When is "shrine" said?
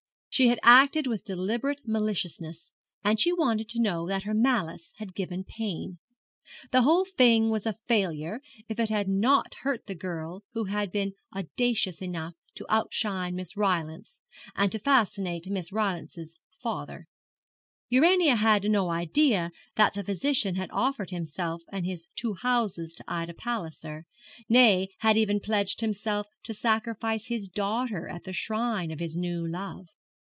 28.33-28.91